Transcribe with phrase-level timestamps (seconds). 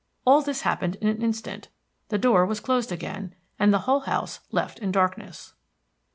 [0.25, 1.67] All this happened in an instant.
[2.09, 5.53] The door was closed again, and the whole house left in darkness.